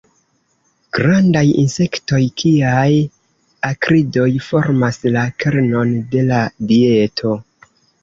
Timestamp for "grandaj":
0.97-1.43